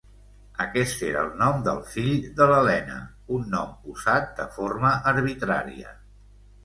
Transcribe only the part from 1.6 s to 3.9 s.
del fill de l’Elena; un nom